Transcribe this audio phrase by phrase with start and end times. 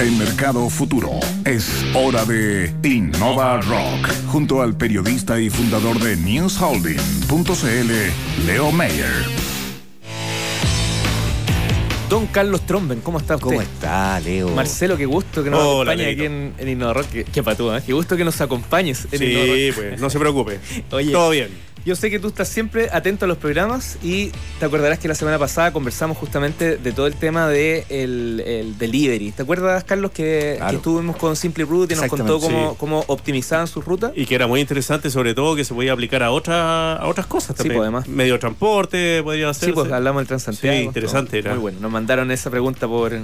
[0.00, 1.10] en Mercado Futuro.
[1.44, 9.24] Es hora de Innova Rock, junto al periodista y fundador de NewsHolding.cl, Leo Mayer.
[12.08, 13.46] Don Carlos Tromben, ¿cómo está usted?
[13.46, 14.48] ¿Cómo está, Leo?
[14.48, 17.06] Marcelo, qué gusto que nos acompañes aquí en, en Innova Rock.
[17.12, 17.82] Qué, qué patúa, ¿eh?
[17.86, 19.80] qué gusto que nos acompañes en Innova Sí, Rock.
[19.80, 20.58] pues, no se preocupe.
[20.90, 21.48] Oye, Todo bien.
[21.86, 25.14] Yo sé que tú estás siempre atento a los programas y te acordarás que la
[25.14, 29.32] semana pasada conversamos justamente de todo el tema de el, el delivery.
[29.32, 30.70] ¿Te acuerdas, Carlos, que, Claro.
[30.72, 32.76] que estuvimos con Simply Route y nos contó cómo, sí.
[32.78, 34.12] cómo optimizaban sus rutas?
[34.14, 37.26] Y que era muy interesante, sobre todo, que se podía aplicar a, otra, a otras
[37.26, 37.78] cosas Sí, también.
[37.78, 38.08] pues, además.
[38.08, 39.66] Medio transporte podía hacerse.
[39.66, 40.76] Sí, pues hablamos del Transantiago.
[40.76, 41.38] Sí, interesante todo.
[41.38, 41.50] era.
[41.54, 41.80] Muy bueno.
[41.80, 43.18] Nos mandaron esa pregunta por,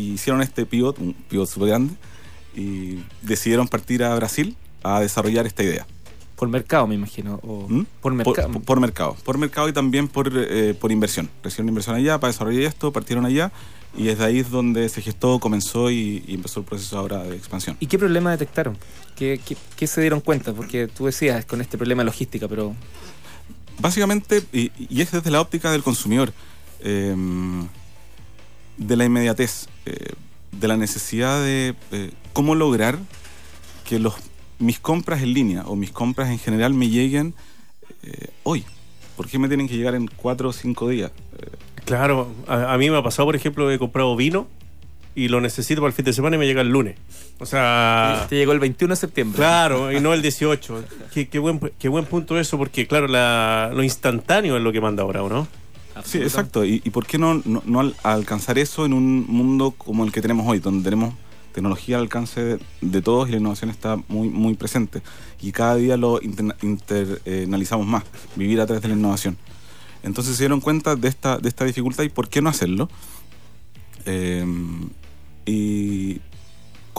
[0.00, 1.94] Y hicieron este pivot, un pivot súper grande,
[2.54, 5.86] y decidieron partir a Brasil a desarrollar esta idea.
[6.36, 7.38] Por mercado, me imagino.
[7.42, 7.84] O ¿Mm?
[7.84, 8.52] Por Por, mercado.
[8.52, 9.16] por- por mercado.
[9.24, 11.28] Por mercado y también por, eh, por inversión.
[11.44, 13.52] Recibieron inversión allá para desarrollar esto, partieron allá
[13.96, 17.36] y desde ahí es donde se gestó, comenzó y, y empezó el proceso ahora de
[17.36, 17.76] expansión.
[17.80, 18.78] ¿Y qué problema detectaron?
[19.16, 20.54] ¿Qué, qué, qué se dieron cuenta?
[20.54, 22.74] Porque tú decías con este problema de logística, pero
[23.78, 26.32] Básicamente, y, y es desde la óptica del consumidor,
[26.80, 27.14] eh,
[28.76, 30.12] de la inmediatez, eh,
[30.52, 32.98] de la necesidad de eh, cómo lograr
[33.88, 34.14] que los,
[34.58, 37.34] mis compras en línea o mis compras en general me lleguen
[38.02, 38.64] eh, hoy.
[39.16, 41.10] ¿Por qué me tienen que llegar en cuatro o cinco días?
[41.38, 41.46] Eh,
[41.84, 44.46] Claro, a, a mí me ha pasado, por ejemplo, he comprado vino
[45.16, 46.96] y lo necesito para el fin de semana y me llega el lunes.
[47.40, 49.36] O sea, te llegó el 21 de septiembre.
[49.38, 50.84] claro, y no el 18.
[51.12, 54.80] Qué, qué buen, qué buen punto eso, porque claro, la- lo instantáneo es lo que
[54.80, 55.48] manda ahora, ¿o no?
[56.04, 56.64] Sí, exacto.
[56.64, 60.20] ¿Y, por qué no, no, no al- alcanzar eso en un mundo como el que
[60.22, 61.14] tenemos hoy, donde tenemos
[61.52, 65.02] tecnología al alcance de, todos y la innovación está muy, muy presente?
[65.40, 68.04] Y cada día lo interna- internalizamos más,
[68.36, 69.36] vivir a través de la innovación.
[70.02, 72.88] Entonces se dieron cuenta de esta, de esta dificultad y por qué no hacerlo.
[74.06, 74.46] Eh,
[75.44, 76.20] y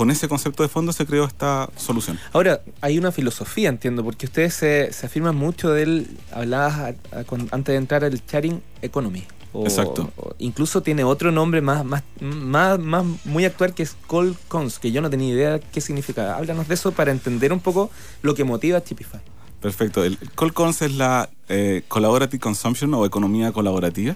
[0.01, 2.17] con ese concepto de fondo se creó esta solución.
[2.33, 6.07] Ahora, hay una filosofía, entiendo, porque ustedes se, se afirman mucho del.
[6.31, 6.73] Hablabas
[7.13, 9.23] a- a- con- antes de entrar al sharing economy.
[9.53, 10.09] O- Exacto.
[10.17, 14.79] o incluso tiene otro nombre más, más, más, más muy actual que es Cold Cons,
[14.79, 16.35] que yo no tenía idea qué significaba.
[16.35, 17.91] Háblanos de eso para entender un poco
[18.23, 19.21] lo que motiva a Chipify.
[19.61, 20.03] Perfecto.
[20.03, 24.15] El Cold Cons es la eh, Collaborative Consumption o economía colaborativa.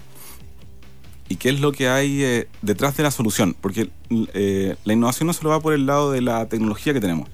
[1.28, 3.56] ¿Y qué es lo que hay eh, detrás de la solución?
[3.60, 7.28] Porque eh, la innovación no solo va por el lado de la tecnología que tenemos,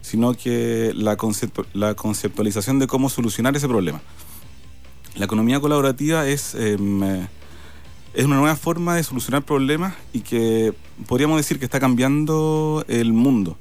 [0.00, 4.00] sino que la, conceptu- la conceptualización de cómo solucionar ese problema.
[5.16, 7.02] La economía colaborativa es, em,
[8.14, 10.72] es una nueva forma de solucionar problemas y que
[11.06, 13.58] podríamos decir que está cambiando el mundo.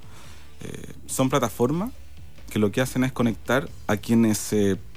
[0.62, 1.92] Eh, son plataformas
[2.50, 4.56] que lo que hacen es conectar a quienes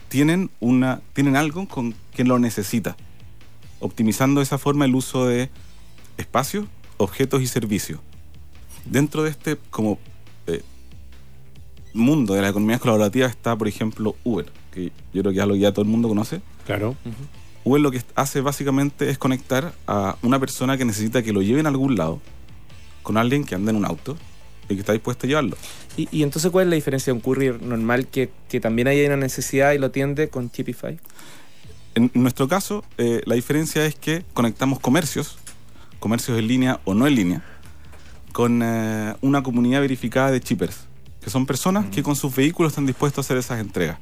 [0.08, 2.96] tienen, una, tienen algo con quien lo necesita,
[3.80, 5.50] optimizando de esa forma el uso de
[6.16, 6.66] espacios,
[6.96, 8.00] objetos y servicios.
[8.84, 9.98] Dentro de este como
[10.46, 10.62] eh,
[11.92, 15.54] mundo de la economía colaborativa está, por ejemplo, Uber, que yo creo que es algo
[15.54, 16.40] que ya todo el mundo conoce.
[16.66, 16.96] Claro.
[17.64, 21.66] Uber lo que hace básicamente es conectar a una persona que necesita que lo lleven
[21.66, 22.20] a algún lado
[23.02, 24.16] con alguien que anda en un auto
[24.68, 25.56] y que está dispuesto a llevarlo.
[25.96, 29.04] ¿Y, y entonces cuál es la diferencia de un courier normal que, que también hay
[29.04, 30.98] una necesidad y lo atiende con Chipify?
[31.94, 35.38] En nuestro caso, eh, la diferencia es que conectamos comercios,
[35.98, 37.42] comercios en línea o no en línea,
[38.32, 40.86] con eh, una comunidad verificada de chippers,
[41.22, 43.98] que son personas que con sus vehículos están dispuestos a hacer esas entregas.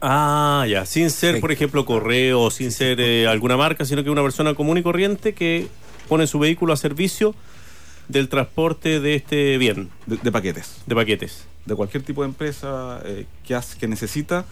[0.00, 4.22] Ah, ya, sin ser, por ejemplo, correo sin ser eh, alguna marca, sino que una
[4.22, 5.68] persona común y corriente que
[6.08, 7.34] pone su vehículo a servicio
[8.08, 11.46] del transporte de este bien, De, de paquetes, de paquetes.
[11.64, 14.44] de cualquier tipo de empresa eh, que, hace- que necesita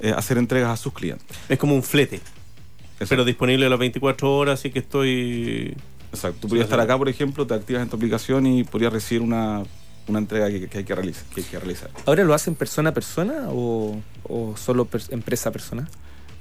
[0.00, 1.26] eh, hacer entregas a sus clientes.
[1.48, 3.06] Es como un flete, Exacto.
[3.10, 5.76] pero disponible a las 24 horas, así que estoy...
[6.12, 6.38] Exacto.
[6.42, 9.62] Tú podrías estar acá, por ejemplo, te activas en tu aplicación y podrías recibir una,
[10.08, 11.24] una entrega que, que hay que realizar.
[11.34, 11.90] Que hay que realizar.
[12.04, 15.88] ¿Ahora lo hacen persona a persona o, o solo per- empresa a persona?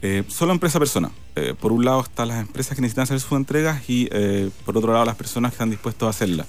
[0.02, 1.12] Eh, solo empresa a persona.
[1.36, 4.76] Eh, por un lado están las empresas que necesitan hacer sus entregas y eh, por
[4.76, 6.48] otro lado las personas que están dispuestos a hacerlas.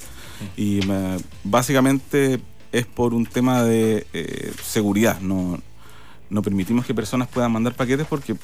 [0.56, 2.40] Y eh, básicamente
[2.72, 5.20] es por un tema de eh, seguridad.
[5.20, 5.60] No,
[6.30, 8.36] no permitimos que personas puedan mandar paquetes porque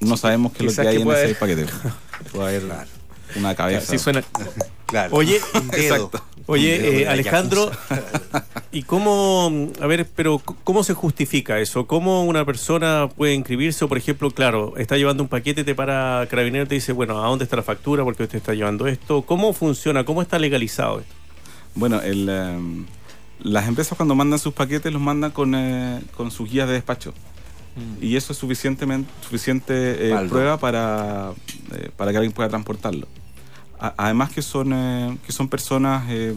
[0.00, 1.66] no sabemos qué es lo que hay que en ese paquete.
[2.32, 2.86] Puede haber
[3.36, 3.86] una cabeza.
[3.92, 4.22] Sí, suena.
[4.88, 5.10] Claro.
[5.16, 5.82] Oye, un dedo.
[5.82, 6.24] exacto.
[6.38, 7.70] Un Oye, dedo eh, Alejandro.
[8.72, 11.86] ¿y cómo, a ver, pero cómo se justifica eso?
[11.86, 13.84] ¿Cómo una persona puede inscribirse?
[13.84, 17.22] O, por ejemplo, claro, está llevando un paquete, te para carabinero y te dice, bueno,
[17.22, 18.02] ¿a dónde está la factura?
[18.02, 19.20] Porque usted está llevando esto.
[19.20, 20.04] ¿Cómo funciona?
[20.04, 21.14] ¿Cómo está legalizado esto?
[21.74, 22.86] Bueno, el, em,
[23.40, 27.14] las empresas cuando mandan sus paquetes los mandan con, eh, con sus guías de despacho.
[28.00, 31.30] Y eso es suficientemente, suficiente eh, prueba para,
[31.72, 33.06] eh, para que alguien pueda transportarlo.
[33.78, 36.34] A- además que son, eh, que son personas, eh,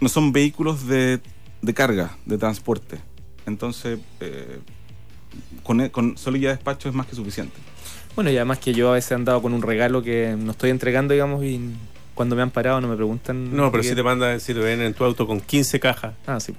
[0.00, 1.20] no son vehículos de,
[1.60, 2.98] de carga, de transporte.
[3.44, 4.60] Entonces, eh,
[5.62, 7.56] con, e- con solo guía de despacho es más que suficiente.
[8.14, 10.70] Bueno, y además que yo a veces he andado con un regalo que no estoy
[10.70, 11.60] entregando, digamos, y
[12.18, 13.54] cuando me han parado no me preguntan.
[13.56, 16.14] No, pero si te manda, si te ven en tu auto con 15 cajas.
[16.26, 16.52] Ah, sí.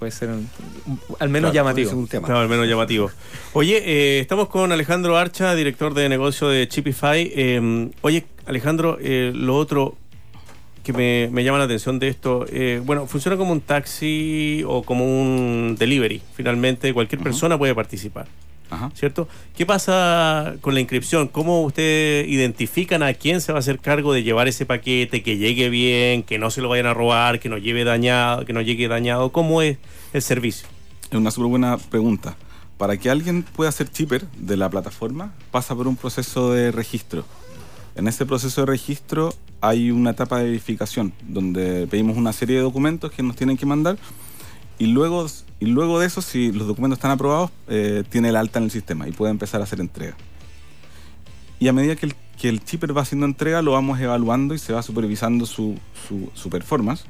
[0.00, 0.48] Puede ser un-
[0.86, 1.86] un- al menos Claro, llamativo.
[1.86, 2.26] ese es un tema.
[2.26, 3.08] Claro, al menos llamativo.
[3.52, 7.30] Oye, eh, estamos con Alejandro Archa, director de negocio de Chipify.
[7.32, 9.94] Eh, oye, Alejandro, eh, lo otro
[10.82, 14.82] que me, me llama la atención de esto, eh, bueno, funciona como un taxi o
[14.82, 16.20] como un delivery.
[16.34, 18.26] Finalmente, cualquier persona puede participar,
[18.70, 18.90] Ajá.
[18.94, 19.28] ¿cierto?
[19.56, 21.28] ¿Qué pasa con la inscripción?
[21.28, 25.38] ¿Cómo ustedes identifican a quién se va a hacer cargo de llevar ese paquete, que
[25.38, 28.60] llegue bien, que no se lo vayan a robar, que no lleve dañado, que no
[28.60, 29.32] llegue dañado?
[29.32, 29.78] ¿Cómo es
[30.12, 30.68] el servicio?
[31.10, 32.36] Es una súper buena pregunta.
[32.76, 37.24] Para que alguien pueda ser chipper de la plataforma, pasa por un proceso de registro.
[37.96, 42.62] En ese proceso de registro hay una etapa de verificación, donde pedimos una serie de
[42.62, 43.98] documentos que nos tienen que mandar
[44.78, 45.26] y luego,
[45.60, 48.70] y luego de eso, si los documentos están aprobados, eh, tiene el alta en el
[48.70, 50.16] sistema y puede empezar a hacer entrega.
[51.60, 54.72] Y a medida que el, que chipper va haciendo entrega, lo vamos evaluando y se
[54.72, 55.76] va supervisando su,
[56.06, 57.04] su, su performance.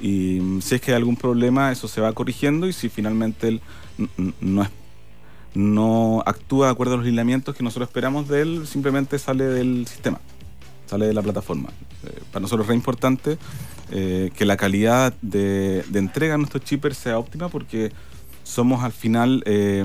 [0.00, 3.48] Y mm, si es que hay algún problema, eso se va corrigiendo y si finalmente
[3.48, 3.60] él
[4.40, 4.66] no,
[5.54, 9.86] no actúa de acuerdo a los lineamientos que nosotros esperamos de él, simplemente sale del
[9.86, 10.20] sistema,
[10.86, 11.68] sale de la plataforma.
[12.04, 13.38] Eh, para nosotros es re importante
[13.90, 17.92] eh, que la calidad de, de entrega a nuestros chippers sea óptima porque
[18.44, 19.84] somos al final eh,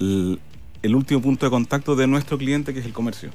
[0.00, 0.40] el,
[0.82, 3.30] el último punto de contacto de nuestro cliente que es el comercio.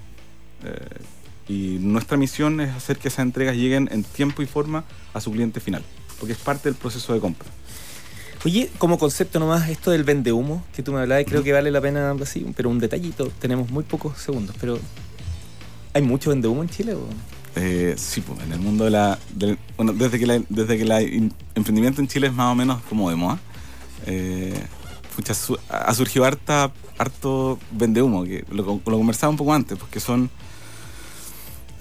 [1.48, 5.32] Y nuestra misión es hacer que esas entregas lleguen en tiempo y forma a su
[5.32, 5.84] cliente final,
[6.20, 7.50] porque es parte del proceso de compra.
[8.46, 11.70] Oye, como concepto nomás, esto del vende humo que tú me hablabas, creo que vale
[11.70, 14.80] la pena así, pero un detallito, tenemos muy pocos segundos, pero
[15.94, 16.94] ¿hay mucho vende humo en Chile?
[16.96, 17.06] O?
[17.56, 19.20] Eh, sí, pues, en el mundo de la...
[19.78, 22.82] bueno, desde que el desde que la in- emprendimiento en Chile es más o menos
[22.90, 23.40] como de moda,
[24.06, 24.54] eh,
[25.16, 29.78] pucha, su- ha surgido harta, harto vende humo, que lo, lo conversaba un poco antes,
[29.78, 30.30] porque son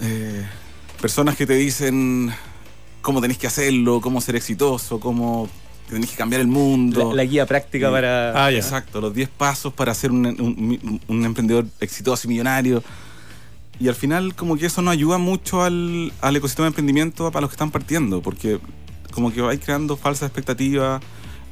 [0.00, 0.44] eh,
[1.00, 2.30] personas que te dicen
[3.02, 5.48] cómo tenés que hacerlo, cómo ser exitoso, cómo
[5.88, 7.10] tenés que cambiar el mundo.
[7.10, 8.44] La, la guía práctica para...
[8.46, 8.58] Ah, ya.
[8.58, 12.82] Exacto, los 10 pasos para ser un, un- un emprendedor exitoso y millonario.
[13.80, 17.40] Y al final como que eso no ayuda mucho al, al ecosistema de emprendimiento para
[17.40, 18.58] los que están partiendo, porque
[19.12, 21.02] como que vais creando falsas expectativas.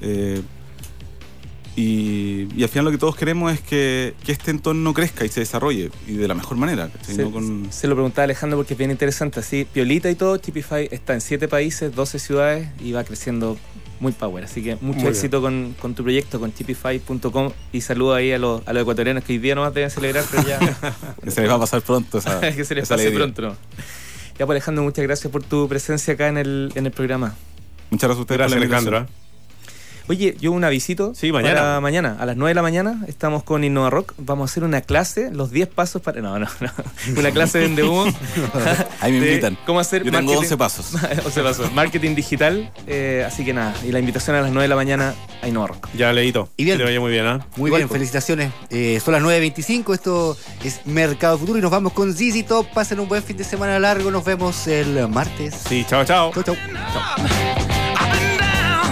[0.02, 0.42] eh,
[1.76, 5.28] y, y al final lo que todos queremos es que, que este entorno crezca y
[5.28, 6.90] se desarrolle y de la mejor manera.
[7.02, 9.38] Se, No con- se lo preguntaba Alejandro porque es bien interesante.
[9.38, 13.56] Así, Piolita y todo, Chipify está en 7 países, 12 ciudades y va creciendo
[14.00, 14.44] muy power.
[14.44, 18.38] Así que mucho Muy éxito con, con tu proyecto, con chipify.com y saludo ahí a
[18.38, 20.58] los, a los ecuatorianos que hoy día nomás deben celebrar, pero ya
[21.22, 23.32] que se les va a pasar pronto esa, que se les esa pase alegría.
[23.32, 23.42] pronto.
[23.42, 23.56] ¿no?
[24.38, 27.34] Ya, pues Alejandro, muchas gracias por tu presencia acá en el, en el programa.
[27.90, 28.94] Muchas gracias a ustedes Gracias, por la invitación.
[28.94, 29.17] Alejandro.
[30.08, 30.12] ¿Eh?
[30.16, 31.60] Oye, yo un avisito Sí, mañana.
[31.60, 32.16] para mañana.
[32.18, 34.14] A las 9 de la mañana estamos con Innova Rock.
[34.18, 36.20] Vamos a hacer una clase, los 10 pasos para.
[36.20, 36.70] No, no, no.
[37.18, 38.04] Una clase de Humo.
[39.00, 39.56] Ahí me invitan.
[39.66, 40.92] ¿Cómo hacer Yo tengo marketing- 11 pasos.
[41.24, 41.72] 11 pasos.
[41.72, 42.70] Marketing digital.
[42.86, 43.74] eh, así que nada.
[43.84, 45.88] Y la invitación a las 9 de la mañana a Innova Rock.
[45.94, 46.48] Ya, Leito.
[46.56, 46.76] Y bien.
[46.76, 47.46] Que te vaya muy bien, ¿ah?
[47.56, 47.98] Muy Igual, bien, pues.
[47.98, 48.52] felicitaciones.
[48.70, 52.66] Eh, son las 9.25, esto es Mercado Futuro y nos vamos con ZZ Top.
[52.72, 55.54] Pasen un buen fin de semana largo, nos vemos el martes.
[55.68, 56.32] Sí, chao, chao.
[56.32, 56.54] Chau, chau.